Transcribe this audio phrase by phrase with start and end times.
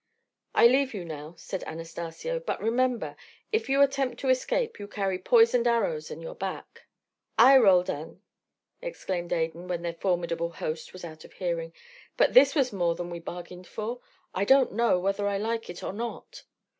[0.55, 3.15] "I leave you now," said Anastacio, "but remember
[3.51, 6.81] if you attempt to escape you carry poisoned arrows in your backs."
[7.37, 8.23] "Ay, Roldan!"
[8.81, 11.71] exclaimed Adan, when their formidable host was out of hearing.
[12.17, 13.99] "But this was more than we bargained for.
[14.33, 16.45] I don't know whether I like it or not."